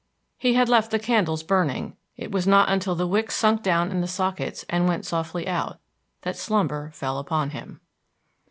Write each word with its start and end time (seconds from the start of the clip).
He 0.39 0.55
had 0.55 0.67
left 0.67 0.89
the 0.89 0.97
candles 0.97 1.43
burning; 1.43 1.95
it 2.17 2.31
was 2.31 2.47
not 2.47 2.69
until 2.69 2.95
the 2.95 3.05
wicks 3.05 3.35
sunk 3.35 3.61
down 3.61 3.91
in 3.91 4.01
the 4.01 4.07
sockets 4.07 4.65
and 4.67 4.87
went 4.87 5.05
softly 5.05 5.47
out 5.47 5.79
that 6.21 6.35
slumber 6.35 6.89
fell 6.89 7.19
upon 7.19 7.51
him. 7.51 7.81